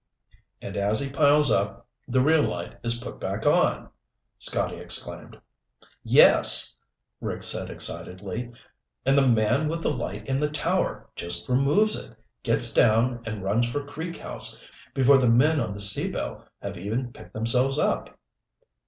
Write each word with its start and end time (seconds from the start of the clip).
"And 0.63 0.77
as 0.77 0.99
he 0.99 1.11
piles 1.11 1.51
up, 1.51 1.85
the 2.07 2.21
real 2.23 2.41
light 2.41 2.75
is 2.83 2.99
put 2.99 3.19
back 3.19 3.45
on!" 3.45 3.87
Scotty 4.39 4.77
exclaimed. 4.77 5.39
"Yes," 6.03 6.75
Rick 7.19 7.43
said 7.43 7.69
excitedly. 7.69 8.51
"And 9.05 9.15
the 9.15 9.27
man 9.27 9.69
with 9.69 9.83
the 9.83 9.91
light 9.93 10.25
in 10.25 10.39
the 10.39 10.49
tower 10.49 11.07
just 11.15 11.47
removes 11.47 11.95
it, 11.95 12.17
gets 12.41 12.73
down, 12.73 13.21
and 13.27 13.43
runs 13.43 13.67
for 13.69 13.85
Creek 13.85 14.17
House 14.17 14.59
before 14.95 15.19
the 15.19 15.29
men 15.29 15.59
on 15.59 15.71
the 15.75 15.79
Sea 15.79 16.09
Belle 16.09 16.47
have 16.63 16.79
even 16.79 17.13
picked 17.13 17.33
themselves 17.33 17.77
up!" 17.77 18.17